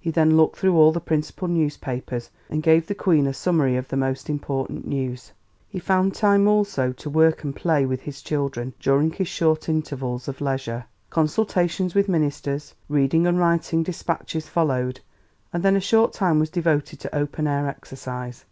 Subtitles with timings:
[0.00, 3.86] He then looked through all the principal newspapers and gave the Queen a summary of
[3.86, 5.30] the most important news.
[5.68, 10.26] He found time also to work and play with his children during his short intervals
[10.26, 10.86] of leisure.
[11.08, 14.98] Consultations with ministers, reading and writing dispatches followed,
[15.52, 18.44] and then a short time was devoted to open air exercise.